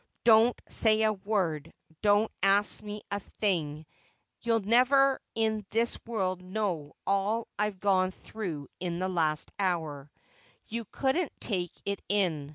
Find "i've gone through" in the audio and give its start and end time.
7.59-8.65